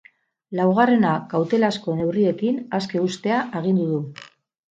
Laugarrena 0.59 1.09
kautelazko 1.33 1.95
neurriekin 1.99 2.57
aske 2.79 3.05
uztea 3.09 3.45
agindu 3.61 3.85
du. 3.93 4.01